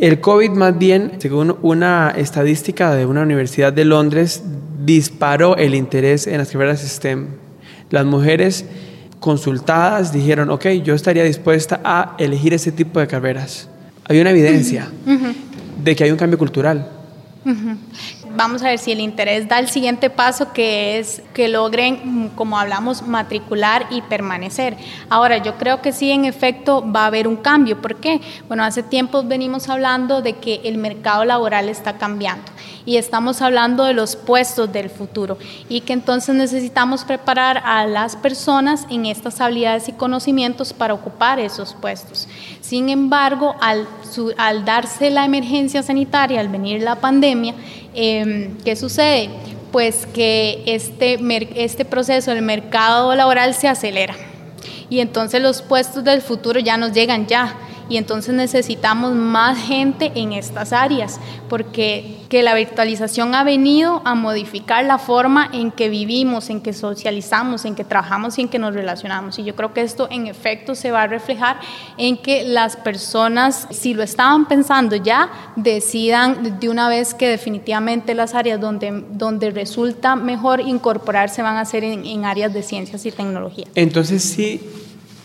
El 0.00 0.20
COVID 0.20 0.50
más 0.50 0.78
bien, 0.78 1.12
según 1.18 1.56
una 1.62 2.12
estadística 2.16 2.94
de 2.94 3.04
una 3.04 3.22
universidad 3.22 3.72
de 3.72 3.84
Londres, 3.84 4.42
disparó 4.84 5.56
el 5.56 5.74
interés 5.74 6.28
en 6.28 6.38
las 6.38 6.50
carreras 6.50 6.82
STEM. 6.82 7.26
Las 7.90 8.04
mujeres 8.04 8.64
consultadas 9.18 10.12
dijeron, 10.12 10.50
ok, 10.50 10.66
yo 10.84 10.94
estaría 10.94 11.24
dispuesta 11.24 11.80
a 11.82 12.14
elegir 12.18 12.54
ese 12.54 12.70
tipo 12.70 13.00
de 13.00 13.08
carreras. 13.08 13.68
Hay 14.04 14.20
una 14.20 14.30
evidencia 14.30 14.88
de 15.82 15.96
que 15.96 16.04
hay 16.04 16.12
un 16.12 16.16
cambio 16.16 16.38
cultural. 16.38 16.88
Vamos 18.34 18.62
a 18.62 18.66
ver 18.68 18.78
si 18.78 18.92
el 18.92 19.00
interés 19.00 19.48
da 19.48 19.58
el 19.58 19.68
siguiente 19.68 20.10
paso, 20.10 20.52
que 20.52 20.98
es 20.98 21.22
que 21.34 21.48
logren, 21.48 22.30
como 22.34 22.58
hablamos, 22.58 23.02
matricular 23.02 23.86
y 23.90 24.02
permanecer. 24.02 24.76
Ahora, 25.08 25.38
yo 25.38 25.56
creo 25.56 25.82
que 25.82 25.92
sí, 25.92 26.10
en 26.10 26.24
efecto, 26.24 26.84
va 26.90 27.04
a 27.04 27.06
haber 27.06 27.28
un 27.28 27.36
cambio. 27.36 27.80
¿Por 27.80 27.96
qué? 27.96 28.20
Bueno, 28.48 28.64
hace 28.64 28.82
tiempo 28.82 29.22
venimos 29.22 29.68
hablando 29.68 30.22
de 30.22 30.34
que 30.34 30.60
el 30.64 30.78
mercado 30.78 31.24
laboral 31.24 31.68
está 31.68 31.98
cambiando 31.98 32.50
y 32.88 32.96
estamos 32.96 33.42
hablando 33.42 33.84
de 33.84 33.92
los 33.92 34.16
puestos 34.16 34.72
del 34.72 34.88
futuro 34.88 35.36
y 35.68 35.82
que 35.82 35.92
entonces 35.92 36.34
necesitamos 36.34 37.04
preparar 37.04 37.62
a 37.66 37.86
las 37.86 38.16
personas 38.16 38.86
en 38.88 39.04
estas 39.04 39.42
habilidades 39.42 39.90
y 39.90 39.92
conocimientos 39.92 40.72
para 40.72 40.94
ocupar 40.94 41.38
esos 41.38 41.74
puestos. 41.74 42.28
Sin 42.62 42.88
embargo, 42.88 43.56
al, 43.60 43.86
al 44.38 44.64
darse 44.64 45.10
la 45.10 45.26
emergencia 45.26 45.82
sanitaria, 45.82 46.40
al 46.40 46.48
venir 46.48 46.82
la 46.82 46.94
pandemia, 46.96 47.54
em, 48.18 48.56
¿qué 48.64 48.76
sucede? 48.76 49.30
Pues 49.72 50.06
que 50.06 50.62
este, 50.66 51.18
este 51.56 51.84
proceso 51.84 52.32
del 52.32 52.42
mercado 52.42 53.14
laboral 53.14 53.54
se 53.54 53.68
acelera 53.68 54.14
y 54.90 55.00
entonces 55.00 55.42
los 55.42 55.62
puestos 55.62 56.04
del 56.04 56.22
futuro 56.22 56.60
ya 56.60 56.76
nos 56.76 56.92
llegan 56.92 57.26
ya 57.26 57.56
y 57.88 57.96
entonces 57.96 58.34
necesitamos 58.34 59.14
más 59.14 59.58
gente 59.58 60.12
en 60.14 60.32
estas 60.32 60.72
áreas, 60.72 61.20
porque 61.48 62.18
que 62.28 62.42
la 62.42 62.54
virtualización 62.54 63.34
ha 63.34 63.42
venido 63.42 64.02
a 64.04 64.14
modificar 64.14 64.84
la 64.84 64.98
forma 64.98 65.48
en 65.52 65.70
que 65.70 65.88
vivimos, 65.88 66.50
en 66.50 66.60
que 66.60 66.72
socializamos, 66.72 67.64
en 67.64 67.74
que 67.74 67.84
trabajamos 67.84 68.38
y 68.38 68.42
en 68.42 68.48
que 68.48 68.58
nos 68.58 68.74
relacionamos. 68.74 69.38
Y 69.38 69.44
yo 69.44 69.56
creo 69.56 69.72
que 69.72 69.80
esto 69.80 70.08
en 70.10 70.26
efecto 70.26 70.74
se 70.74 70.90
va 70.90 71.02
a 71.02 71.06
reflejar 71.06 71.58
en 71.96 72.18
que 72.18 72.44
las 72.44 72.76
personas, 72.76 73.66
si 73.70 73.94
lo 73.94 74.02
estaban 74.02 74.46
pensando 74.46 74.96
ya, 74.96 75.30
decidan 75.56 76.60
de 76.60 76.68
una 76.68 76.88
vez 76.88 77.14
que 77.14 77.28
definitivamente 77.28 78.14
las 78.14 78.34
áreas 78.34 78.60
donde, 78.60 79.04
donde 79.10 79.50
resulta 79.50 80.16
mejor 80.16 80.60
incorporarse 80.60 81.40
van 81.42 81.56
a 81.56 81.64
ser 81.64 81.84
en, 81.84 82.04
en 82.04 82.24
áreas 82.24 82.52
de 82.52 82.62
ciencias 82.62 83.06
y 83.06 83.10
tecnología. 83.10 83.66
Entonces 83.74 84.22
sí 84.22 84.60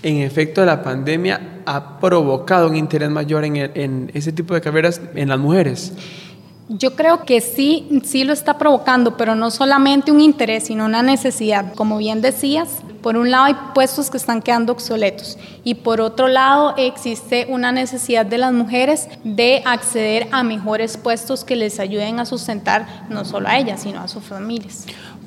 en 0.04 0.18
efecto 0.18 0.64
la 0.66 0.84
pandemia 0.84 1.62
ha 1.66 2.00
provocado 2.00 2.68
un 2.68 2.76
interés 2.76 3.10
mayor 3.10 3.46
en, 3.46 4.12
ese 4.14 4.32
tipo 4.32 4.54
de 4.54 4.62
carreras 4.62 5.02
en 5.16 5.30
las 5.30 5.40
mujeres? 5.40 5.94
Yo 6.70 6.96
creo 6.96 7.24
que 7.26 7.42
sí, 7.42 8.02
sí 8.04 8.24
lo 8.24 8.32
está 8.32 8.58
provocando, 8.58 9.18
pero 9.18 9.36
no 9.36 9.52
solamente 9.52 10.12
un 10.12 10.22
interés, 10.22 10.66
sino 10.66 10.86
una 10.86 11.04
necesidad. 11.04 11.74
Como 11.74 11.98
bien 11.98 12.22
decías, 12.22 12.82
por 13.02 13.18
un 13.18 13.32
lado 13.32 13.46
hay 13.46 13.56
puestos 13.76 14.10
que 14.10 14.18
están 14.18 14.42
quedando 14.42 14.72
obsoletos 14.72 15.38
y 15.66 15.76
por 15.76 16.00
otro 16.00 16.30
lado 16.30 16.74
existe 16.78 17.46
una 17.50 17.72
necesidad 17.74 18.26
de 18.26 18.38
las 18.38 18.54
mujeres 18.54 19.10
de 19.26 19.62
acceder 19.66 20.28
a 20.32 20.44
mejores 20.44 20.96
puestos 20.96 21.44
que 21.44 21.58
les 21.58 21.80
ayuden 21.80 22.20
a 22.20 22.26
sustentar 22.26 23.06
no 23.10 23.26
solo 23.26 23.50
a 23.50 23.58
ellas, 23.58 23.82
sino 23.82 24.00
a 24.00 24.08
sus 24.08 24.24
familias. 24.24 24.86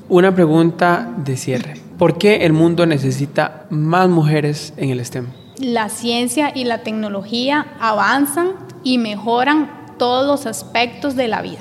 Una 0.08 0.34
pregunta 0.34 1.12
de 1.18 1.36
cierre. 1.36 1.85
¿Por 1.98 2.18
qué 2.18 2.44
el 2.44 2.52
mundo 2.52 2.84
necesita 2.84 3.64
más 3.70 4.08
mujeres 4.10 4.74
en 4.76 4.90
el 4.90 5.02
STEM? 5.02 5.28
La 5.58 5.88
ciencia 5.88 6.52
y 6.54 6.64
la 6.64 6.82
tecnología 6.82 7.66
avanzan 7.80 8.50
y 8.84 8.98
mejoran 8.98 9.70
todos 9.98 10.26
los 10.26 10.44
aspectos 10.44 11.16
de 11.16 11.28
la 11.28 11.40
vida. 11.40 11.60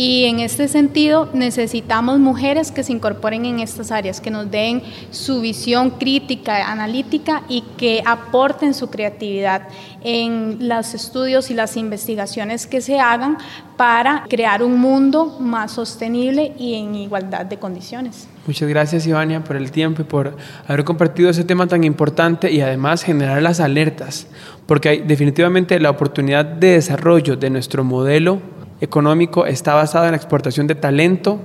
Y 0.00 0.26
en 0.26 0.38
este 0.38 0.68
sentido 0.68 1.28
necesitamos 1.32 2.20
mujeres 2.20 2.70
que 2.70 2.84
se 2.84 2.92
incorporen 2.92 3.44
en 3.44 3.58
estas 3.58 3.90
áreas, 3.90 4.20
que 4.20 4.30
nos 4.30 4.48
den 4.48 4.80
su 5.10 5.40
visión 5.40 5.90
crítica, 5.90 6.70
analítica 6.70 7.42
y 7.48 7.62
que 7.76 8.04
aporten 8.06 8.74
su 8.74 8.90
creatividad 8.90 9.62
en 10.04 10.68
los 10.68 10.94
estudios 10.94 11.50
y 11.50 11.54
las 11.54 11.76
investigaciones 11.76 12.68
que 12.68 12.80
se 12.80 13.00
hagan 13.00 13.38
para 13.76 14.22
crear 14.28 14.62
un 14.62 14.78
mundo 14.78 15.36
más 15.40 15.72
sostenible 15.72 16.52
y 16.56 16.74
en 16.74 16.94
igualdad 16.94 17.46
de 17.46 17.56
condiciones. 17.56 18.28
Muchas 18.46 18.68
gracias 18.68 19.04
Ivania 19.04 19.42
por 19.42 19.56
el 19.56 19.72
tiempo 19.72 20.02
y 20.02 20.04
por 20.04 20.36
haber 20.68 20.84
compartido 20.84 21.28
ese 21.28 21.42
tema 21.42 21.66
tan 21.66 21.82
importante 21.82 22.52
y 22.52 22.60
además 22.60 23.02
generar 23.02 23.42
las 23.42 23.58
alertas, 23.58 24.28
porque 24.64 24.90
hay 24.90 25.00
definitivamente 25.00 25.80
la 25.80 25.90
oportunidad 25.90 26.44
de 26.44 26.74
desarrollo 26.74 27.34
de 27.34 27.50
nuestro 27.50 27.82
modelo 27.82 28.57
económico 28.80 29.46
está 29.46 29.74
basado 29.74 30.04
en 30.04 30.12
la 30.12 30.16
exportación 30.16 30.66
de 30.66 30.74
talento 30.74 31.40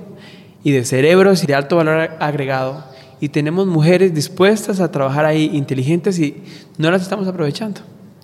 y 0.64 0.72
de 0.72 0.86
cerebros 0.86 1.44
y 1.44 1.48
de 1.48 1.56
alto 1.56 1.78
valor 1.78 2.12
agregado. 2.20 2.84
Y 3.20 3.30
tenemos 3.30 3.68
mujeres 3.68 4.14
dispuestas 4.14 4.80
a 4.80 4.92
trabajar 4.92 5.26
ahí, 5.26 5.50
inteligentes, 5.54 6.20
y 6.20 6.44
no 6.78 6.92
las 6.92 7.02
estamos 7.02 7.28
aprovechando. 7.28 7.82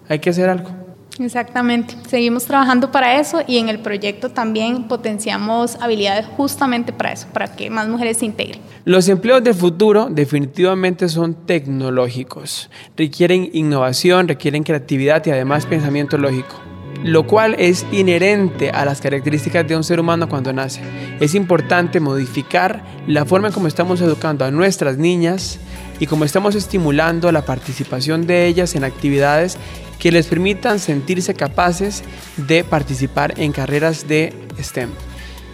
Hay 0.07 0.19
que 0.19 0.29
hacer 0.29 0.49
algo. 0.49 0.69
Exactamente. 1.19 1.95
Seguimos 2.07 2.45
trabajando 2.45 2.91
para 2.91 3.19
eso 3.19 3.41
y 3.45 3.57
en 3.57 3.67
el 3.67 3.79
proyecto 3.79 4.29
también 4.29 4.87
potenciamos 4.87 5.75
habilidades 5.81 6.25
justamente 6.37 6.93
para 6.93 7.11
eso, 7.11 7.27
para 7.33 7.53
que 7.55 7.69
más 7.69 7.87
mujeres 7.89 8.17
se 8.17 8.25
integren. 8.25 8.61
Los 8.85 9.09
empleos 9.09 9.43
del 9.43 9.53
futuro 9.53 10.07
definitivamente 10.09 11.09
son 11.09 11.33
tecnológicos. 11.33 12.69
Requieren 12.95 13.49
innovación, 13.53 14.29
requieren 14.29 14.63
creatividad 14.63 15.25
y 15.25 15.31
además 15.31 15.65
pensamiento 15.65 16.17
lógico 16.17 16.68
lo 17.03 17.25
cual 17.25 17.55
es 17.57 17.85
inherente 17.91 18.71
a 18.71 18.85
las 18.85 19.01
características 19.01 19.67
de 19.67 19.75
un 19.75 19.83
ser 19.83 19.99
humano 19.99 20.27
cuando 20.27 20.51
nace. 20.51 20.81
Es 21.19 21.35
importante 21.35 21.99
modificar 21.99 22.83
la 23.07 23.25
forma 23.25 23.47
en 23.47 23.53
cómo 23.53 23.67
estamos 23.67 24.01
educando 24.01 24.45
a 24.45 24.51
nuestras 24.51 24.97
niñas 24.97 25.59
y 25.99 26.07
cómo 26.07 26.25
estamos 26.25 26.55
estimulando 26.55 27.31
la 27.31 27.45
participación 27.45 28.27
de 28.27 28.47
ellas 28.47 28.75
en 28.75 28.83
actividades 28.83 29.57
que 29.99 30.11
les 30.11 30.27
permitan 30.27 30.79
sentirse 30.79 31.33
capaces 31.33 32.03
de 32.37 32.63
participar 32.63 33.33
en 33.37 33.51
carreras 33.51 34.07
de 34.07 34.33
STEM. 34.61 34.89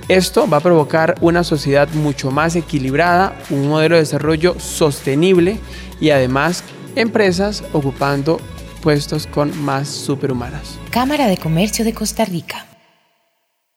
Esto 0.08 0.48
va 0.48 0.58
a 0.58 0.62
provocar 0.62 1.16
una 1.22 1.44
sociedad 1.44 1.90
mucho 1.94 2.30
más 2.30 2.56
equilibrada, 2.56 3.36
un 3.50 3.68
modelo 3.68 3.96
de 3.96 4.02
desarrollo 4.02 4.56
sostenible 4.60 5.58
y 6.00 6.12
además 6.12 6.64
empresas 6.96 7.64
ocupando 7.74 8.40
puestos 8.86 9.26
con 9.26 9.60
más 9.66 9.88
superhumanas. 9.88 10.78
Cámara 10.92 11.26
de 11.26 11.38
Comercio 11.38 11.84
de 11.84 11.96
Costa 11.96 12.24
Rica. 12.24 12.68